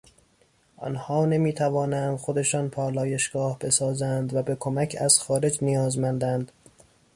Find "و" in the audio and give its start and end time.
4.33-4.43